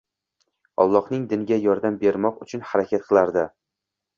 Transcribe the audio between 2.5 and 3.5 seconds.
harakat qilardi.